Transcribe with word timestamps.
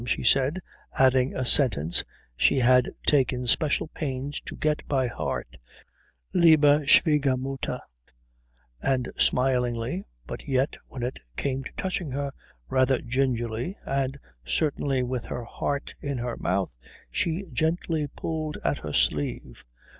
she 0.03 0.23
said, 0.23 0.59
adding 0.97 1.35
a 1.35 1.45
sentence 1.45 2.03
she 2.35 2.57
had 2.57 2.89
taken 3.05 3.45
special 3.45 3.87
pains 3.89 4.41
to 4.41 4.55
get 4.55 4.81
by 4.87 5.05
heart, 5.05 5.57
"liebe 6.33 6.87
Schwiegermutter?" 6.87 7.79
And 8.81 9.09
smilingly, 9.15 10.05
but 10.25 10.47
yet, 10.47 10.75
when 10.87 11.03
it 11.03 11.19
came 11.37 11.63
to 11.65 11.71
touching 11.77 12.09
her, 12.09 12.31
rather 12.67 12.97
gingerly, 12.99 13.77
and 13.85 14.17
certainly 14.43 15.03
with 15.03 15.25
her 15.25 15.43
heart 15.43 15.93
in 16.01 16.17
her 16.17 16.35
mouth, 16.35 16.75
she 17.11 17.45
gently 17.53 18.07
pulled 18.07 18.57
at 18.63 18.79
her 18.79 18.93
sleeve. 18.93 19.63